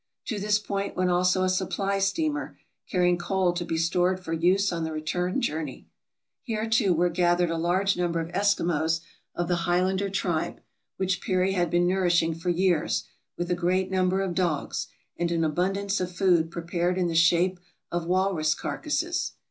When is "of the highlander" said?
9.35-10.09